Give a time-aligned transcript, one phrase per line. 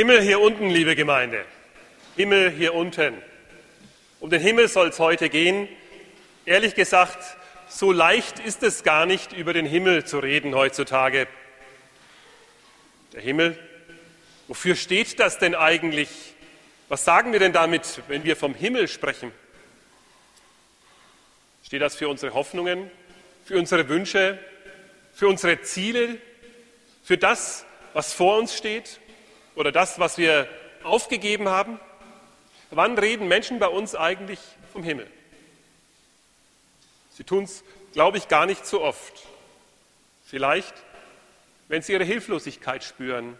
[0.00, 1.44] Himmel hier unten, liebe Gemeinde.
[2.16, 3.20] Himmel hier unten.
[4.18, 5.68] Um den Himmel soll es heute gehen.
[6.46, 7.18] Ehrlich gesagt,
[7.68, 11.28] so leicht ist es gar nicht, über den Himmel zu reden heutzutage.
[13.12, 13.58] Der Himmel,
[14.48, 16.08] wofür steht das denn eigentlich?
[16.88, 19.32] Was sagen wir denn damit, wenn wir vom Himmel sprechen?
[21.62, 22.90] Steht das für unsere Hoffnungen,
[23.44, 24.38] für unsere Wünsche,
[25.12, 26.16] für unsere Ziele,
[27.04, 28.98] für das, was vor uns steht
[29.60, 30.48] oder das, was wir
[30.82, 31.78] aufgegeben haben?
[32.70, 34.38] Wann reden Menschen bei uns eigentlich
[34.72, 35.06] vom Himmel?
[37.10, 39.12] Sie tun es, glaube ich, gar nicht so oft.
[40.24, 40.72] Vielleicht,
[41.68, 43.38] wenn sie ihre Hilflosigkeit spüren,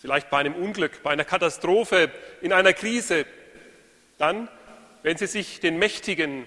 [0.00, 3.26] vielleicht bei einem Unglück, bei einer Katastrophe, in einer Krise,
[4.16, 4.48] dann,
[5.02, 6.46] wenn sie sich den Mächtigen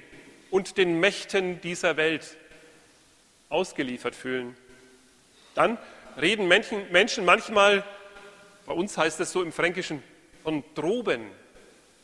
[0.50, 2.36] und den Mächten dieser Welt
[3.50, 4.58] ausgeliefert fühlen.
[5.54, 5.78] Dann
[6.20, 7.84] reden Menschen, manchmal,
[8.66, 10.04] bei uns heißt es so im Fränkischen,
[10.44, 11.30] von droben,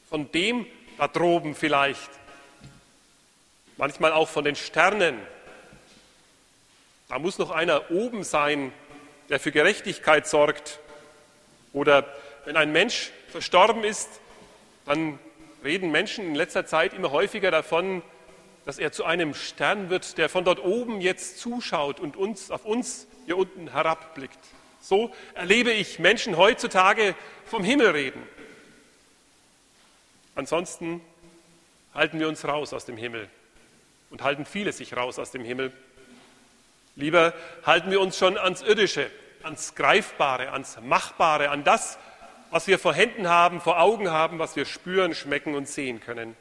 [0.09, 0.65] von dem
[0.97, 2.09] da droben vielleicht.
[3.77, 5.17] Manchmal auch von den Sternen.
[7.07, 8.73] Da muss noch einer oben sein,
[9.29, 10.79] der für Gerechtigkeit sorgt.
[11.71, 12.05] Oder
[12.45, 14.09] wenn ein Mensch verstorben ist,
[14.85, 15.19] dann
[15.63, 18.01] reden Menschen in letzter Zeit immer häufiger davon,
[18.65, 22.65] dass er zu einem Stern wird, der von dort oben jetzt zuschaut und uns, auf
[22.65, 24.39] uns hier unten herabblickt.
[24.81, 28.23] So erlebe ich Menschen heutzutage vom Himmel reden.
[30.35, 31.01] Ansonsten
[31.93, 33.29] halten wir uns raus aus dem Himmel
[34.09, 35.73] und halten viele sich raus aus dem Himmel.
[36.95, 37.33] Lieber
[37.65, 39.09] halten wir uns schon ans Irdische,
[39.43, 41.97] ans Greifbare, ans Machbare, an das,
[42.51, 46.35] was wir vor Händen haben, vor Augen haben, was wir spüren, schmecken und sehen können.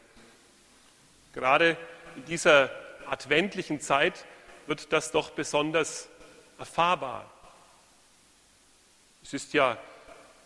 [1.35, 1.77] Gerade
[2.17, 2.71] in dieser
[3.07, 4.25] adventlichen Zeit
[4.67, 6.09] wird das doch besonders
[6.59, 7.31] erfahrbar.
[9.29, 9.77] Es ist ja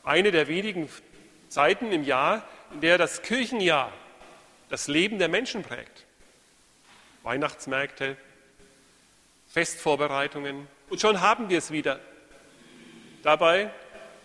[0.02, 0.88] eine der wenigen
[1.48, 3.92] Zeiten im Jahr, in der das Kirchenjahr
[4.70, 6.04] das Leben der Menschen prägt.
[7.22, 8.16] Weihnachtsmärkte,
[9.46, 12.00] Festvorbereitungen und schon haben wir es wieder.
[13.22, 13.70] Dabei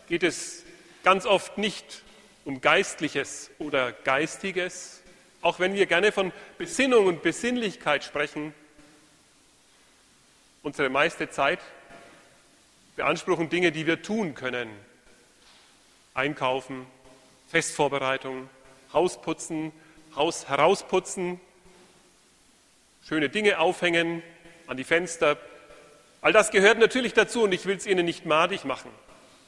[0.08, 0.64] geht es
[1.04, 2.02] ganz oft nicht
[2.44, 5.04] um Geistliches oder Geistiges,
[5.44, 8.56] auch wenn wir gerne von Besinnung und Besinnlichkeit sprechen,
[10.64, 11.60] unsere meiste Zeit
[12.98, 14.70] beanspruchen Dinge, die wir tun können.
[16.16, 16.88] Einkaufen,
[17.48, 18.50] Festvorbereitung,
[18.92, 19.72] Hausputzen,
[20.16, 21.40] Haus herausputzen,
[23.08, 24.24] schöne Dinge aufhängen
[24.66, 25.38] an die Fenster.
[26.22, 28.90] All das gehört natürlich dazu und ich will es Ihnen nicht madig machen.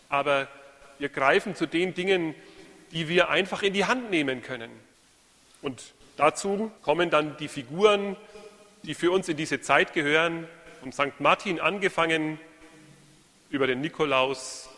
[0.10, 0.48] Aber
[1.00, 2.36] wir greifen zu den Dingen,
[2.92, 4.70] die wir einfach in die Hand nehmen können.
[5.64, 8.16] Und dazu kommen dann die Figuren,
[8.84, 10.48] die für uns in diese Zeit gehören,
[10.82, 11.20] vom St.
[11.20, 12.40] Martin angefangen,
[13.50, 14.70] über den Nikolaus,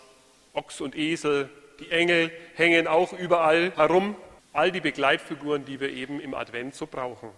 [0.53, 1.49] Ochs und Esel,
[1.79, 4.15] die Engel hängen auch überall herum.
[4.53, 7.29] All die Begleitfiguren, die wir eben im Advent so brauchen.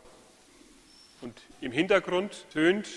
[1.22, 2.90] Und im Hintergrund tönt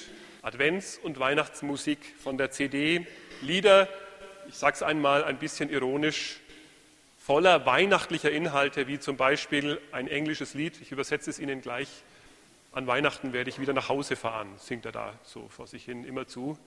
[0.43, 3.07] Advents- und Weihnachtsmusik von der CD,
[3.43, 3.89] Lieder,
[4.49, 6.41] ich sage es einmal ein bisschen ironisch,
[7.19, 11.89] voller weihnachtlicher Inhalte, wie zum Beispiel ein englisches Lied, ich übersetze es Ihnen gleich,
[12.73, 16.05] an Weihnachten werde ich wieder nach Hause fahren, singt er da so vor sich hin
[16.05, 16.59] immer zu.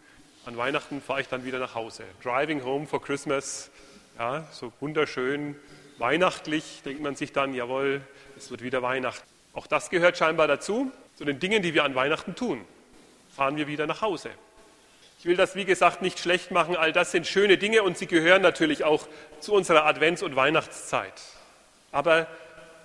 [0.46, 2.04] An Weihnachten fahre ich dann wieder nach Hause.
[2.24, 3.70] Driving home for Christmas,
[4.18, 5.56] ja, so wunderschön
[5.98, 8.02] weihnachtlich, denkt man sich dann, jawohl,
[8.38, 9.28] es wird wieder Weihnachten.
[9.54, 12.64] Auch das gehört scheinbar dazu, zu den Dingen, die wir an Weihnachten tun.
[13.36, 14.30] Fahren wir wieder nach Hause.
[15.20, 16.78] Ich will das, wie gesagt, nicht schlecht machen.
[16.78, 19.08] All das sind schöne Dinge und sie gehören natürlich auch
[19.42, 21.22] zu unserer Advents- und Weihnachtszeit.
[21.92, 22.28] Aber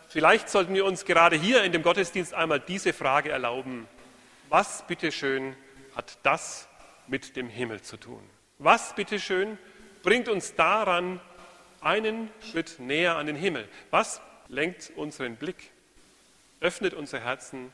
[0.08, 3.86] vielleicht sollten wir uns gerade hier in dem Gottesdienst einmal diese Frage erlauben.
[4.48, 5.54] Was bitteschön
[5.94, 6.66] hat das
[7.06, 8.22] mit dem Himmel zu tun?
[8.58, 9.58] Was bitteschön
[10.02, 11.20] bringt uns daran
[11.80, 13.68] einen Schritt näher an den Himmel?
[13.90, 15.70] Was lenkt unseren Blick,
[16.60, 17.72] öffnet unsere Herzen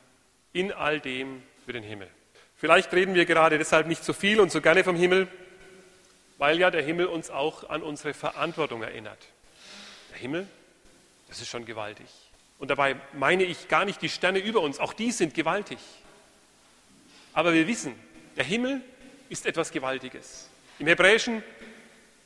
[0.53, 2.09] in all dem für den Himmel?
[2.57, 5.29] Vielleicht reden wir gerade deshalb nicht so viel und so gerne vom Himmel,
[6.39, 9.19] weil ja der Himmel uns auch an unsere Verantwortung erinnert.
[10.11, 10.47] Der Himmel,
[11.29, 12.07] das ist schon gewaltig.
[12.59, 15.79] Und dabei meine ich gar nicht die Sterne über uns, auch die sind gewaltig.
[17.33, 17.95] Aber wir wissen,
[18.37, 18.83] der Himmel
[19.31, 20.51] ist etwas Gewaltiges.
[20.79, 21.43] Im Hebräischen,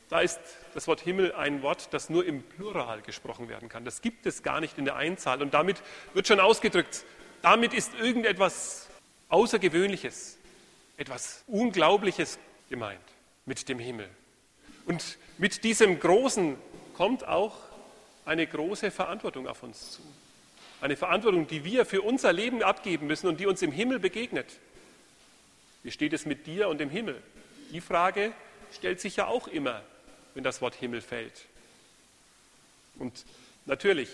[0.09, 0.39] da ist
[0.73, 3.85] das Wort Himmel ein Wort, das nur im Plural gesprochen werden kann.
[3.85, 5.41] Das gibt es gar nicht in der Einzahl.
[5.41, 5.81] Und damit
[6.13, 7.05] wird schon ausgedrückt,
[7.41, 8.89] damit ist irgendetwas
[9.29, 10.37] Außergewöhnliches,
[10.97, 12.99] etwas Unglaubliches gemeint
[13.45, 14.09] mit dem Himmel.
[14.85, 16.57] Und mit diesem Großen
[16.95, 17.55] kommt auch
[18.25, 20.01] eine große Verantwortung auf uns zu.
[20.81, 24.59] Eine Verantwortung, die wir für unser Leben abgeben müssen und die uns im Himmel begegnet.
[25.85, 27.23] Wie steht es mit dir und dem Himmel?
[27.71, 28.33] Die Frage
[28.73, 29.81] stellt sich ja auch immer
[30.35, 31.45] wenn das Wort Himmel fällt.
[32.99, 33.25] Und
[33.65, 34.09] natürlich,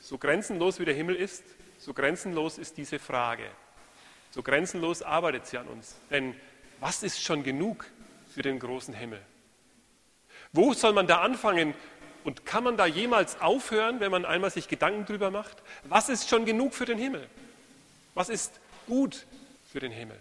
[0.00, 1.42] so grenzenlos wie der Himmel ist,
[1.78, 3.44] so grenzenlos ist diese Frage.
[4.30, 5.96] So grenzenlos arbeitet sie an uns.
[6.10, 6.34] Denn
[6.80, 7.86] was ist schon genug
[8.32, 9.20] für den großen Himmel?
[10.52, 11.74] Wo soll man da anfangen
[12.24, 15.62] und kann man da jemals aufhören, wenn man einmal sich Gedanken drüber macht?
[15.84, 17.26] Was ist schon genug für den Himmel?
[18.14, 19.24] Was ist gut
[19.72, 20.18] für den Himmel?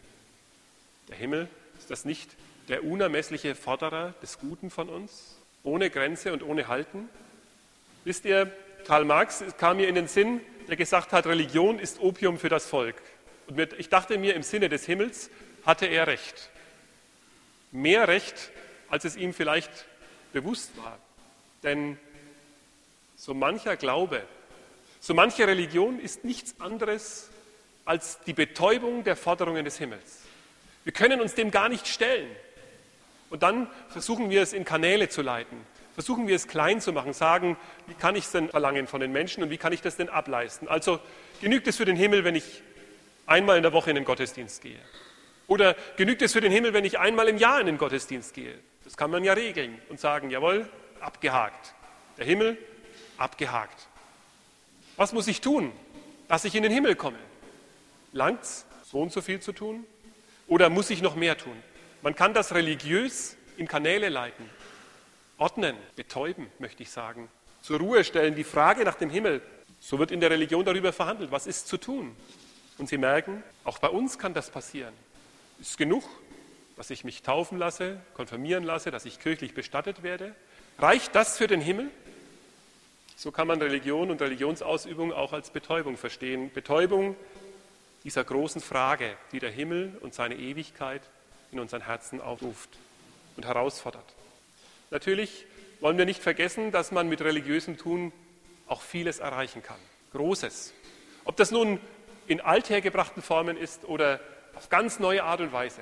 [1.10, 1.48] Der Himmel,
[1.78, 2.32] ist das nicht
[2.68, 5.36] der unermessliche Forderer des Guten von uns?
[5.64, 7.10] Ohne Grenze und ohne Halten?
[8.06, 8.52] Wisst ihr,
[8.86, 12.66] Karl Marx kam mir in den Sinn, der gesagt hat, Religion ist Opium für das
[12.66, 12.96] Volk.
[13.48, 15.30] Und ich dachte mir, im Sinne des Himmels
[15.66, 16.50] hatte er recht.
[17.72, 18.52] Mehr Recht,
[18.90, 19.72] als es ihm vielleicht
[20.32, 20.98] bewusst war.
[21.64, 21.98] Denn
[23.16, 24.24] so mancher Glaube,
[25.00, 27.30] so manche Religion ist nichts anderes
[27.86, 30.23] als die Betäubung der Forderungen des Himmels.
[30.84, 32.30] Wir können uns dem gar nicht stellen.
[33.30, 35.58] Und dann versuchen wir es in Kanäle zu leiten.
[35.94, 37.58] Versuchen wir es klein zu machen, sagen,
[37.88, 40.10] wie kann ich es denn verlangen von den Menschen und wie kann ich das denn
[40.10, 40.68] ableisten?
[40.68, 41.00] Also
[41.42, 42.62] genügt es für den Himmel, wenn ich
[43.28, 44.80] einmal in der Woche in den Gottesdienst gehe?
[45.48, 48.58] Oder genügt es für den Himmel, wenn ich einmal im Jahr in den Gottesdienst gehe?
[48.84, 50.68] Das kann man ja regeln und sagen, jawohl,
[51.00, 51.74] abgehakt.
[52.18, 52.58] Der Himmel,
[53.18, 53.88] abgehakt.
[54.96, 55.72] Was muss ich tun,
[56.28, 57.18] dass ich in den Himmel komme?
[58.14, 59.86] Langt's, so und so viel zu tun?
[60.54, 61.58] Oder muss ich noch mehr tun?
[62.04, 64.48] Man kann das religiös in Kanäle leiten,
[65.40, 67.28] ordnen, betäuben, möchte ich sagen,
[67.64, 68.36] zur Ruhe stellen.
[68.36, 69.42] Die Frage nach dem Himmel,
[69.80, 72.16] so wird in der Religion darüber verhandelt, was ist zu tun?
[72.78, 74.94] Und Sie merken, auch bei uns kann das passieren.
[75.60, 76.04] Ist genug,
[76.78, 80.36] dass ich mich taufen lasse, konfirmieren lasse, dass ich kirchlich bestattet werde?
[80.78, 81.90] Reicht das für den Himmel?
[83.16, 86.52] So kann man Religion und Religionsausübung auch als Betäubung verstehen.
[86.54, 87.16] Betäubung
[88.04, 91.02] dieser großen Frage, die der Himmel und seine Ewigkeit
[91.52, 92.70] in unseren Herzen aufruft
[93.38, 94.06] und herausfordert.
[94.92, 95.46] Natürlich
[95.80, 98.12] wollen wir nicht vergessen, dass man mit religiösem Tun
[98.68, 99.80] auch vieles erreichen kann.
[100.14, 100.74] Großes.
[101.26, 101.80] Ob das nun
[102.28, 104.20] in althergebrachten Formen ist oder
[104.56, 105.82] auf ganz neue Art und Weise.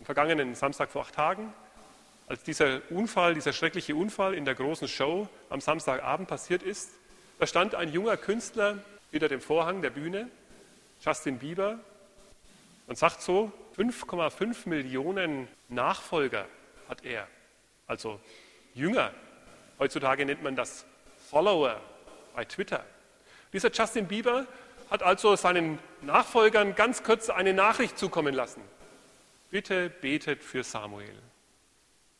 [0.00, 1.52] Am vergangenen Samstag vor acht Tagen,
[2.28, 6.90] als dieser Unfall, dieser schreckliche Unfall in der großen Show am Samstagabend passiert ist,
[7.38, 8.78] da stand ein junger Künstler
[9.10, 10.28] hinter dem Vorhang der Bühne,
[11.00, 11.78] Justin Bieber,
[12.86, 16.46] und sagt so, 5,5 Millionen Nachfolger
[16.88, 17.26] hat er,
[17.86, 18.20] also
[18.74, 19.12] Jünger.
[19.78, 20.86] Heutzutage nennt man das
[21.28, 21.80] Follower
[22.34, 22.84] bei Twitter.
[23.52, 24.46] Dieser Justin Bieber
[24.90, 28.62] hat also seinen Nachfolgern ganz kurz eine Nachricht zukommen lassen.
[29.50, 31.18] Bitte betet für Samuel.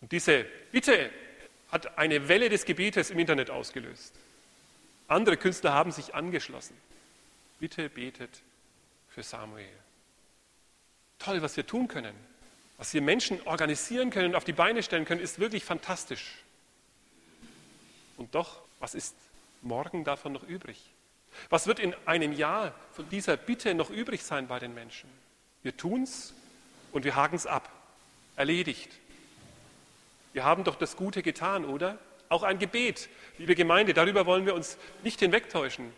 [0.01, 1.11] Und diese Bitte
[1.71, 4.15] hat eine Welle des Gebetes im Internet ausgelöst.
[5.09, 6.77] Andere Künstler haben sich angeschlossen.
[7.59, 8.43] Bitte betet
[9.17, 9.65] für Samuel.
[11.19, 12.15] Toll, was wir tun können.
[12.77, 16.35] Was wir Menschen organisieren können und auf die Beine stellen können, ist wirklich fantastisch.
[18.19, 19.17] Und doch, was ist
[19.63, 20.93] morgen davon noch übrig?
[21.49, 25.09] Was wird in einem Jahr von dieser Bitte noch übrig sein bei den Menschen?
[25.63, 26.35] Wir tun es
[26.93, 27.73] und wir haken es ab.
[28.37, 28.91] Erledigt.
[30.35, 31.99] Wir haben doch das Gute getan, oder?
[32.29, 33.09] Auch ein Gebet,
[33.39, 35.91] liebe Gemeinde, darüber wollen wir uns nicht hinwegtäuschen.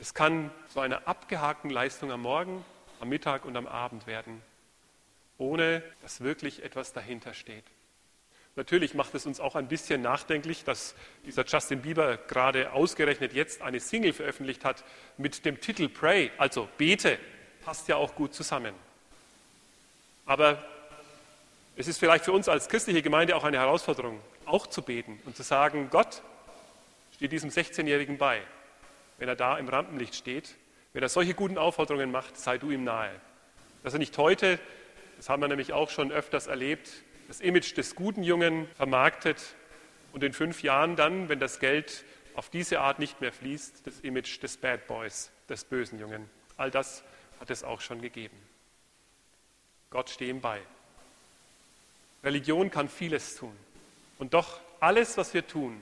[0.00, 2.64] Es kann zu einer abgehakten Leistung am Morgen,
[3.00, 4.42] am Mittag und am Abend werden,
[5.38, 7.64] ohne dass wirklich etwas dahinter steht.
[8.54, 10.94] Natürlich macht es uns auch ein bisschen nachdenklich, dass
[11.26, 14.84] dieser Justin Bieber gerade ausgerechnet jetzt eine Single veröffentlicht hat
[15.16, 17.18] mit dem Titel Pray, also Bete,
[17.64, 18.74] passt ja auch gut zusammen.
[20.26, 20.64] Aber
[21.76, 25.36] es ist vielleicht für uns als christliche Gemeinde auch eine Herausforderung, auch zu beten und
[25.36, 26.22] zu sagen, Gott,
[27.16, 28.42] steht diesem 16-Jährigen bei,
[29.18, 30.54] wenn er da im Rampenlicht steht,
[30.92, 33.10] wenn er solche guten Aufforderungen macht, sei du ihm nahe.
[33.82, 34.58] Dass er nicht heute,
[35.16, 36.90] das haben wir nämlich auch schon öfters erlebt,
[37.28, 39.54] das Image des guten Jungen vermarktet
[40.12, 44.00] und in fünf Jahren dann, wenn das Geld auf diese Art nicht mehr fließt, das
[44.00, 46.30] Image des Bad Boys, des bösen Jungen.
[46.56, 47.02] All das
[47.40, 48.36] hat es auch schon gegeben.
[49.90, 50.60] Gott stehe ihm bei.
[52.22, 53.56] Religion kann vieles tun.
[54.18, 55.80] Und doch alles, was wir tun,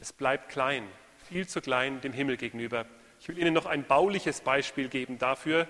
[0.00, 0.86] es bleibt klein,
[1.28, 2.86] viel zu klein dem Himmel gegenüber.
[3.20, 5.66] Ich will Ihnen noch ein bauliches Beispiel geben dafür.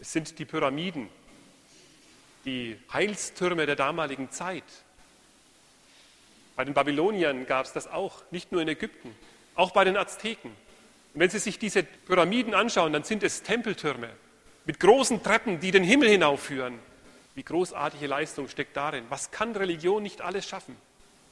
[0.00, 1.08] Es sind die Pyramiden
[2.48, 4.64] die Heilstürme der damaligen Zeit.
[6.56, 9.14] Bei den Babyloniern gab es das auch, nicht nur in Ägypten,
[9.54, 10.50] auch bei den Azteken.
[11.14, 14.08] Und wenn Sie sich diese Pyramiden anschauen, dann sind es Tempeltürme
[14.64, 16.78] mit großen Treppen, die den Himmel hinaufführen.
[17.34, 19.04] Wie großartige Leistung steckt darin.
[19.10, 20.76] Was kann Religion nicht alles schaffen?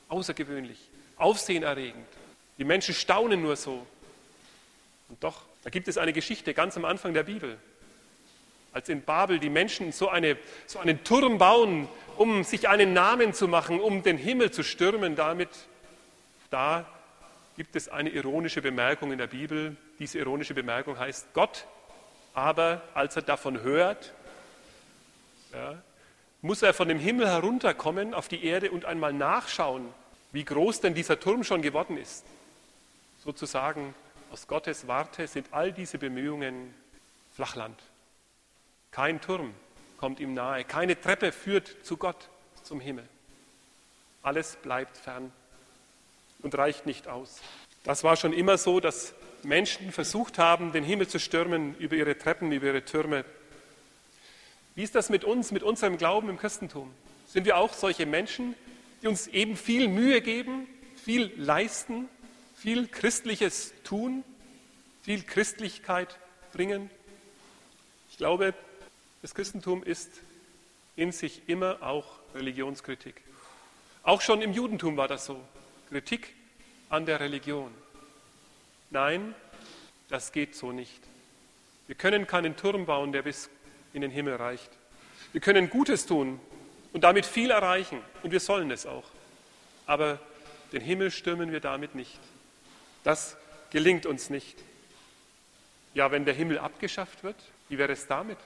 [0.08, 0.78] Außergewöhnlich,
[1.16, 2.06] aufsehenerregend.
[2.58, 3.86] Die Menschen staunen nur so.
[5.08, 7.58] Und doch, da gibt es eine Geschichte ganz am Anfang der Bibel
[8.76, 10.36] als in Babel die Menschen so, eine,
[10.66, 15.16] so einen Turm bauen, um sich einen Namen zu machen, um den Himmel zu stürmen
[15.16, 15.48] damit,
[16.50, 16.84] da
[17.56, 19.74] gibt es eine ironische Bemerkung in der Bibel.
[19.98, 21.64] Diese ironische Bemerkung heißt, Gott
[22.34, 24.12] aber, als er davon hört,
[25.54, 25.82] ja,
[26.42, 29.88] muss er von dem Himmel herunterkommen auf die Erde und einmal nachschauen,
[30.32, 32.26] wie groß denn dieser Turm schon geworden ist.
[33.26, 33.92] Sozusagen
[34.30, 36.72] aus Gottes Warte sind all diese Bemühungen
[37.34, 37.76] Flachland.
[38.92, 39.52] Kein Turm
[39.98, 42.28] kommt ihm nahe, keine Treppe führt zu Gott,
[42.62, 43.04] zum Himmel.
[44.22, 45.32] Alles bleibt fern
[46.42, 47.40] und reicht nicht aus.
[47.82, 52.16] Das war schon immer so, dass Menschen versucht haben, den Himmel zu stürmen über ihre
[52.16, 53.24] Treppen, über ihre Türme.
[54.76, 56.94] Wie ist das mit uns, mit unserem Glauben im Christentum?
[57.26, 58.54] Sind wir auch solche Menschen,
[59.02, 62.08] die uns eben viel Mühe geben, viel leisten,
[62.56, 64.24] viel Christliches tun,
[65.02, 66.18] viel Christlichkeit
[66.52, 66.90] bringen?
[68.10, 68.54] Ich glaube,
[69.22, 70.10] das Christentum ist
[70.96, 73.22] in sich immer auch Religionskritik.
[74.02, 75.40] Auch schon im Judentum war das so.
[75.88, 76.34] Kritik
[76.88, 77.72] an der Religion.
[78.90, 79.34] Nein,
[80.08, 81.02] das geht so nicht.
[81.86, 83.50] Wir können keinen Turm bauen, der bis
[83.92, 84.70] in den Himmel reicht.
[85.32, 86.40] Wir können Gutes tun
[86.92, 89.04] und damit viel erreichen und wir sollen es auch.
[89.86, 90.18] Aber
[90.72, 92.18] den Himmel stürmen wir damit nicht.
[93.06, 93.36] Das
[93.70, 94.58] gelingt uns nicht.
[95.94, 97.36] Ja, wenn der Himmel abgeschafft wird,
[97.68, 98.38] wie wäre es damit?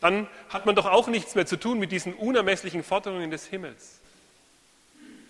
[0.00, 4.00] Dann hat man doch auch nichts mehr zu tun mit diesen unermesslichen Forderungen des Himmels.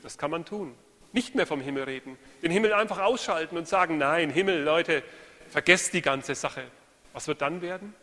[0.05, 0.73] Das kann man tun
[1.15, 5.05] nicht mehr vom Himmel reden, den Himmel einfach ausschalten und sagen, nein, Himmel, Leute,
[5.49, 6.65] vergesst die ganze Sache.
[7.13, 7.95] Was wird dann werden?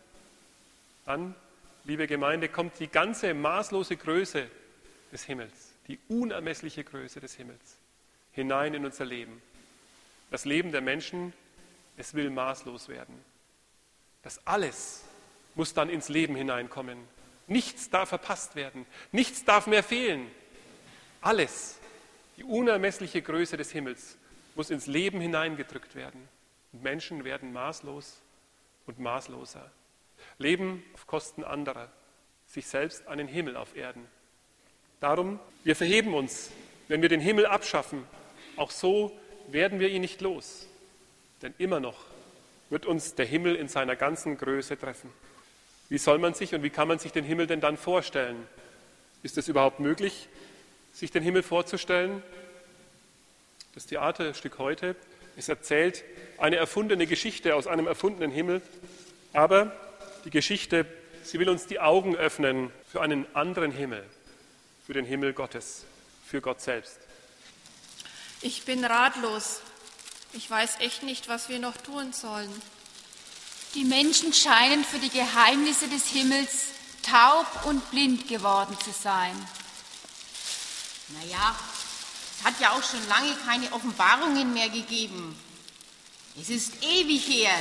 [1.06, 1.36] Dann,
[1.84, 4.48] liebe Gemeinde, kommt die ganze maßlose Größe
[5.12, 7.78] des Himmels, die unermessliche Größe des Himmels
[8.32, 9.42] hinein in unser Leben.
[10.32, 11.34] Das Leben der Menschen,
[11.98, 13.14] es will maßlos werden.
[14.24, 15.04] Das alles
[15.54, 16.98] muss dann ins Leben hineinkommen.
[17.48, 18.86] Nichts darf verpasst werden.
[19.12, 20.32] Nichts darf mehr fehlen.
[21.22, 21.78] Alles
[22.38, 24.18] die unermessliche Größe des Himmels
[24.56, 26.28] muss ins Leben hineingedrückt werden.
[26.72, 28.22] Und Menschen werden maßlos
[28.88, 29.70] und maßloser.
[30.38, 31.92] Leben auf Kosten anderer,
[32.48, 34.08] sich selbst einen Himmel auf Erden.
[35.00, 36.52] Darum, wir verheben uns,
[36.88, 38.06] wenn wir den Himmel abschaffen.
[38.56, 39.18] Auch so
[39.50, 40.68] werden wir ihn nicht los.
[41.42, 41.98] Denn immer noch
[42.70, 45.12] wird uns der Himmel in seiner ganzen Größe treffen.
[45.90, 48.48] Wie soll man sich und wie kann man sich den Himmel denn dann vorstellen?
[49.24, 50.30] Ist es überhaupt möglich,
[50.94, 52.24] sich den Himmel vorzustellen.
[53.74, 54.96] Das Theaterstück heute,
[55.38, 56.04] es erzählt
[56.38, 58.62] eine erfundene Geschichte aus einem erfundenen Himmel,
[59.34, 59.76] aber
[60.26, 60.86] die Geschichte,
[61.24, 64.04] sie will uns die Augen öffnen für einen anderen Himmel,
[64.86, 65.86] für den Himmel Gottes,
[66.26, 67.00] für Gott selbst.
[68.44, 69.60] Ich bin ratlos.
[70.34, 72.52] Ich weiß echt nicht, was wir noch tun sollen.
[73.76, 76.50] Die Menschen scheinen für die Geheimnisse des Himmels
[77.04, 79.36] taub und blind geworden zu sein.
[81.10, 81.56] Naja,
[82.40, 85.38] es hat ja auch schon lange keine Offenbarungen mehr gegeben.
[86.40, 87.54] Es ist ewig her,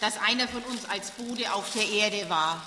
[0.00, 2.62] dass einer von uns als Bude auf der Erde war.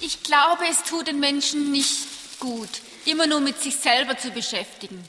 [0.00, 2.68] Ich glaube, es tut den Menschen nicht gut,
[3.04, 5.06] immer nur mit sich selber zu beschäftigen.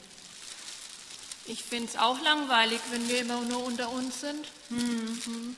[1.48, 4.46] Ich finde es auch langweilig, wenn wir immer nur unter uns sind.
[4.68, 5.56] Mhm.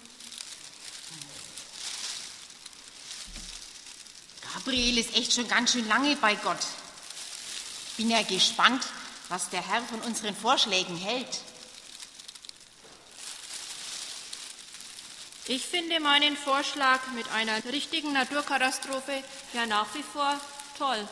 [4.55, 6.59] Gabriel ist echt schon ganz schön lange bei Gott
[8.01, 8.83] bin ja gespannt,
[9.29, 11.41] was der Herr von unseren Vorschlägen hält.
[15.47, 20.41] Ich finde meinen Vorschlag mit einer richtigen Naturkatastrophe ja nach wie vor
[20.79, 21.07] toll.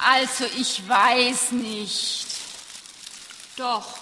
[0.00, 2.31] Also ich weiß nicht.
[3.56, 3.98] Doch.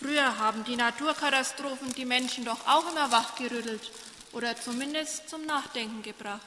[0.00, 3.90] Früher haben die Naturkatastrophen die Menschen doch auch immer wachgerüttelt
[4.32, 6.40] oder zumindest zum Nachdenken gebracht.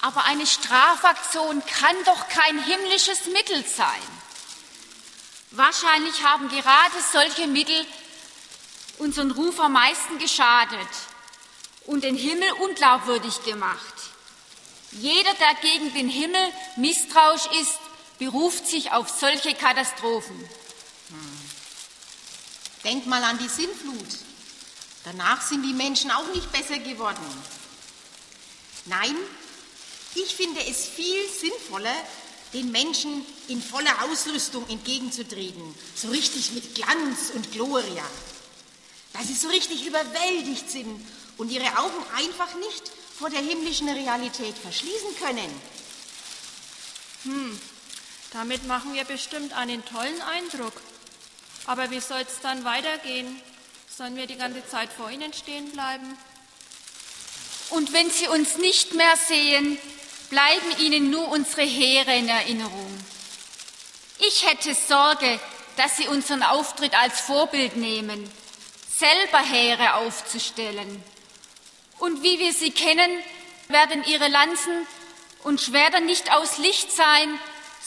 [0.00, 4.02] Aber eine Strafaktion kann doch kein himmlisches Mittel sein.
[5.50, 7.86] Wahrscheinlich haben gerade solche Mittel
[8.98, 10.88] unseren Ruf am meisten geschadet
[11.86, 13.94] und den Himmel unglaubwürdig gemacht.
[14.92, 17.78] Jeder, der gegen den Himmel misstrauisch ist,
[18.22, 20.36] beruft sich auf solche Katastrophen.
[22.84, 24.18] Denk mal an die Sintflut.
[25.02, 27.26] Danach sind die Menschen auch nicht besser geworden.
[28.84, 29.16] Nein,
[30.14, 31.94] ich finde es viel sinnvoller,
[32.52, 38.04] den Menschen in voller Ausrüstung entgegenzutreten, so richtig mit Glanz und Gloria.
[39.14, 41.04] Dass sie so richtig überwältigt sind
[41.38, 42.84] und ihre Augen einfach nicht
[43.18, 45.60] vor der himmlischen Realität verschließen können.
[47.24, 47.60] Hm,
[48.32, 50.72] damit machen wir bestimmt einen tollen Eindruck.
[51.66, 53.40] Aber wie soll es dann weitergehen?
[53.88, 56.16] Sollen wir die ganze Zeit vor ihnen stehen bleiben?
[57.70, 59.78] Und wenn sie uns nicht mehr sehen,
[60.30, 62.98] bleiben ihnen nur unsere Heere in Erinnerung.
[64.18, 65.38] Ich hätte Sorge,
[65.76, 68.30] dass sie unseren Auftritt als Vorbild nehmen,
[68.96, 71.02] selber Heere aufzustellen.
[71.98, 73.10] Und wie wir sie kennen,
[73.68, 74.86] werden ihre Lanzen
[75.44, 77.38] und Schwerter nicht aus Licht sein,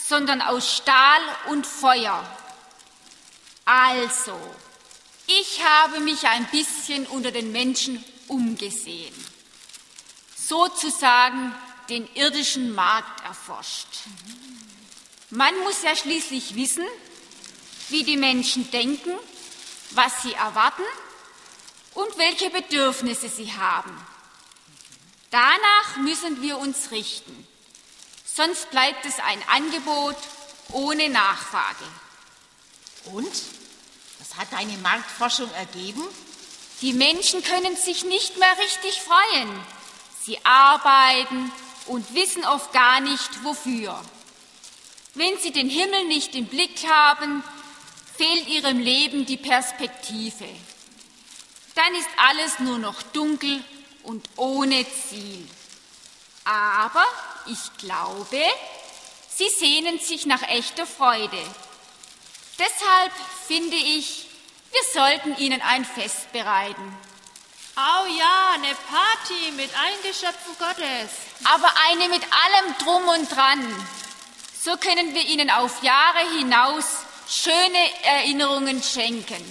[0.07, 2.23] sondern aus Stahl und Feuer.
[3.65, 4.37] Also,
[5.27, 9.13] ich habe mich ein bisschen unter den Menschen umgesehen,
[10.35, 11.55] sozusagen
[11.89, 13.87] den irdischen Markt erforscht.
[15.31, 16.85] Man muss ja schließlich wissen,
[17.89, 19.11] wie die Menschen denken,
[19.91, 20.83] was sie erwarten
[21.95, 23.95] und welche Bedürfnisse sie haben.
[25.31, 27.47] Danach müssen wir uns richten,
[28.35, 30.17] sonst bleibt es ein Angebot
[30.71, 31.85] ohne Nachfrage.
[33.13, 33.31] Und?
[34.19, 36.03] Was hat deine Marktforschung ergeben?
[36.81, 39.63] Die Menschen können sich nicht mehr richtig freuen.
[40.23, 41.51] Sie arbeiten
[41.85, 43.99] und wissen oft gar nicht wofür.
[45.13, 47.43] Wenn sie den Himmel nicht im Blick haben,
[48.17, 50.47] fehlt ihrem Leben die Perspektive.
[51.75, 53.63] Dann ist alles nur noch dunkel
[54.03, 55.47] und ohne Ziel.
[56.43, 57.05] Aber
[57.47, 58.41] ich glaube,
[59.35, 61.41] sie sehnen sich nach echter Freude.
[62.57, 63.11] Deshalb
[63.47, 64.27] finde ich,
[64.71, 66.97] wir sollten ihnen ein Fest bereiten.
[67.77, 71.11] Oh ja, eine Party mit allen Geschöpfen Gottes.
[71.43, 73.87] Aber eine mit allem drum und dran.
[74.63, 76.85] So können wir ihnen auf Jahre hinaus
[77.27, 79.43] schöne Erinnerungen schenken.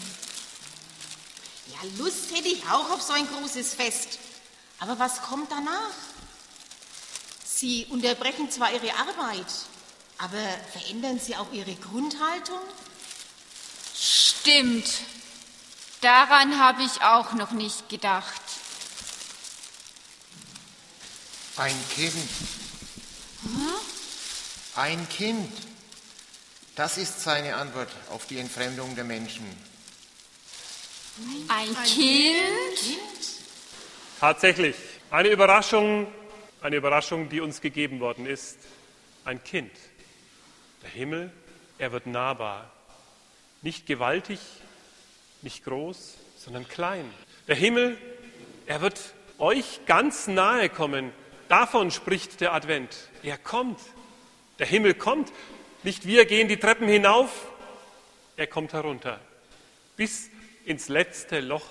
[1.66, 4.18] Ja, Lust hätte ich auch auf so ein großes Fest.
[4.80, 5.92] Aber was kommt danach?
[7.56, 9.46] Sie unterbrechen zwar ihre Arbeit,
[10.18, 10.42] aber
[10.72, 12.58] verändern sie auch ihre Grundhaltung?
[13.94, 14.88] Stimmt.
[16.00, 18.42] Daran habe ich auch noch nicht gedacht.
[21.56, 22.28] Ein Kind.
[24.74, 25.52] Ein Kind.
[26.74, 29.46] Das ist seine Antwort auf die Entfremdung der Menschen.
[31.46, 32.98] Ein, Kind?
[34.18, 34.74] Tatsächlich,
[35.12, 36.08] eine Überraschung,
[36.64, 38.58] eine Überraschung, die uns gegeben worden ist.
[39.26, 39.70] Ein Kind.
[40.82, 41.30] Der Himmel,
[41.76, 42.70] er wird nahbar.
[43.60, 44.40] Nicht gewaltig,
[45.42, 47.04] nicht groß, sondern klein.
[47.48, 47.98] Der Himmel,
[48.64, 48.98] er wird
[49.38, 51.12] euch ganz nahe kommen.
[51.48, 53.10] Davon spricht der Advent.
[53.22, 53.80] Er kommt.
[54.58, 55.32] Der Himmel kommt.
[55.82, 57.46] Nicht wir gehen die Treppen hinauf,
[58.38, 59.20] er kommt herunter.
[59.98, 60.30] Bis
[60.64, 61.66] ins letzte Loch,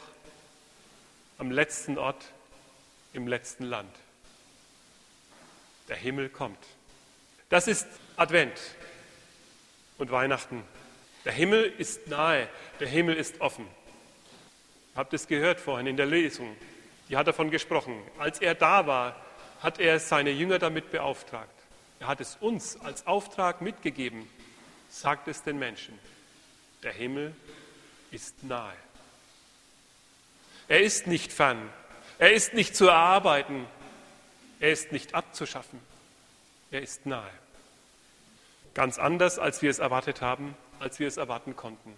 [1.39, 2.23] am letzten Ort,
[3.13, 3.89] im letzten Land.
[5.87, 6.59] Der Himmel kommt.
[7.49, 8.59] Das ist Advent
[9.97, 10.63] und Weihnachten.
[11.25, 12.47] Der Himmel ist nahe,
[12.79, 13.67] der Himmel ist offen.
[14.95, 16.55] Habt es gehört vorhin in der Lesung?
[17.09, 18.01] Die hat davon gesprochen.
[18.19, 19.15] Als er da war,
[19.61, 21.53] hat er seine Jünger damit beauftragt.
[21.99, 24.29] Er hat es uns als Auftrag mitgegeben.
[24.89, 25.97] Sagt es den Menschen.
[26.83, 27.33] Der Himmel
[28.11, 28.73] ist nahe.
[30.67, 31.69] Er ist nicht fern.
[32.19, 33.65] Er ist nicht zu erarbeiten.
[34.63, 35.78] Er ist nicht abzuschaffen.
[36.71, 37.30] Er ist nahe.
[38.73, 41.93] Ganz anders, als wir es erwartet haben, als wir es erwarten konnten.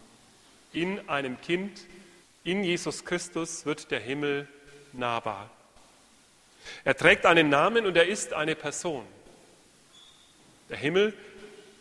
[0.74, 1.82] In einem Kind,
[2.44, 4.48] in Jesus Christus wird der Himmel
[4.94, 5.52] nahbar.
[6.84, 9.06] Er trägt einen Namen und er ist eine Person.
[10.70, 11.14] Der Himmel,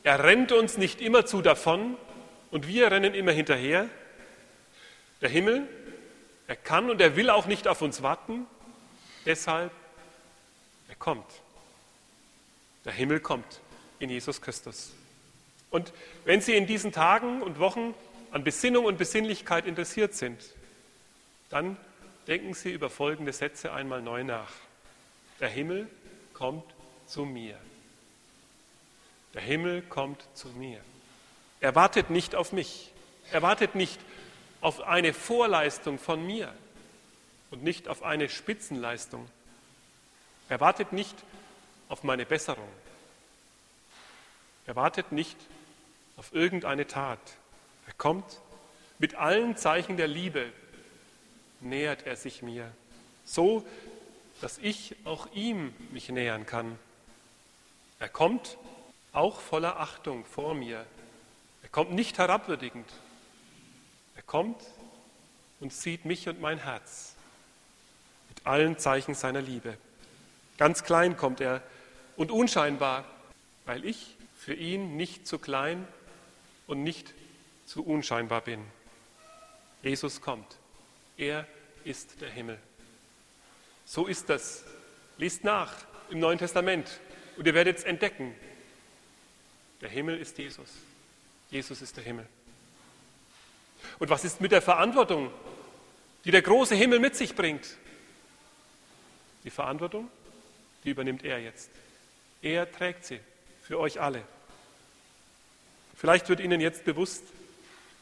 [0.02, 1.96] er rennt uns nicht immer zu davon
[2.50, 3.88] und wir rennen immer hinterher.
[5.22, 5.66] Der Himmel,
[6.46, 8.46] er kann und er will auch nicht auf uns warten.
[9.24, 9.72] Deshalb,
[10.94, 11.26] er kommt.
[12.84, 13.60] Der Himmel kommt
[13.98, 14.92] in Jesus Christus.
[15.70, 15.92] Und
[16.24, 17.94] wenn Sie in diesen Tagen und Wochen
[18.30, 20.40] an Besinnung und Besinnlichkeit interessiert sind,
[21.50, 21.76] dann
[22.28, 24.52] denken Sie über folgende Sätze einmal neu nach.
[25.40, 25.88] Der Himmel
[26.32, 26.64] kommt
[27.06, 27.58] zu mir.
[29.34, 30.80] Der Himmel kommt zu mir.
[31.60, 32.92] Er wartet nicht auf mich.
[33.32, 33.98] Er wartet nicht
[34.60, 36.54] auf eine Vorleistung von mir
[37.50, 39.28] und nicht auf eine Spitzenleistung.
[40.48, 41.16] Er wartet nicht
[41.88, 42.68] auf meine Besserung.
[44.66, 45.36] Er wartet nicht
[46.16, 47.20] auf irgendeine Tat.
[47.86, 48.40] Er kommt
[48.98, 50.52] mit allen Zeichen der Liebe,
[51.60, 52.70] nähert er sich mir,
[53.24, 53.66] so
[54.40, 56.78] dass ich auch ihm mich nähern kann.
[57.98, 58.58] Er kommt
[59.12, 60.84] auch voller Achtung vor mir.
[61.62, 62.90] Er kommt nicht herabwürdigend.
[64.16, 64.62] Er kommt
[65.60, 67.14] und sieht mich und mein Herz
[68.28, 69.78] mit allen Zeichen seiner Liebe.
[70.58, 71.62] Ganz klein kommt er
[72.16, 73.04] und unscheinbar,
[73.64, 75.86] weil ich für ihn nicht zu klein
[76.66, 77.12] und nicht
[77.66, 78.64] zu unscheinbar bin.
[79.82, 80.56] Jesus kommt.
[81.16, 81.46] Er
[81.84, 82.58] ist der Himmel.
[83.84, 84.64] So ist das.
[85.18, 85.72] Liest nach
[86.10, 87.00] im Neuen Testament.
[87.36, 88.34] und ihr werdet es entdecken.
[89.80, 90.70] Der Himmel ist Jesus.
[91.50, 92.26] Jesus ist der Himmel.
[93.98, 95.30] Und was ist mit der Verantwortung,
[96.24, 97.76] die der große Himmel mit sich bringt?
[99.42, 100.10] Die Verantwortung,
[100.84, 101.70] die übernimmt er jetzt.
[102.42, 103.20] Er trägt sie
[103.62, 104.22] für euch alle.
[105.96, 107.24] Vielleicht wird Ihnen jetzt bewusst,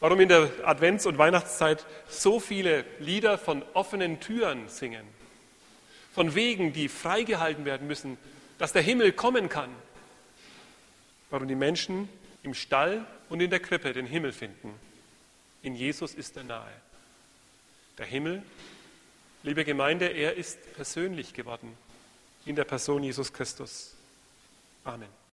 [0.00, 5.04] warum in der Advents- und Weihnachtszeit so viele Lieder von offenen Türen singen,
[6.12, 8.18] von Wegen, die freigehalten werden müssen,
[8.58, 9.70] dass der Himmel kommen kann,
[11.30, 12.08] warum die Menschen
[12.42, 14.74] im Stall und in der Krippe den Himmel finden.
[15.62, 16.72] In Jesus ist er nahe.
[17.98, 18.42] Der Himmel,
[19.44, 21.76] liebe Gemeinde, er ist persönlich geworden
[22.44, 23.94] in der Person Jesus Christus.
[24.84, 25.12] Amen.